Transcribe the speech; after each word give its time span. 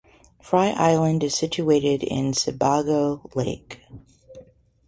Frye 0.41 0.71
Island 0.71 1.23
is 1.23 1.35
situated 1.35 2.01
in 2.01 2.33
Sebago 2.33 3.29
Lake. 3.35 3.81